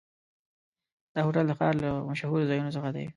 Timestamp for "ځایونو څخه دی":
2.49-3.05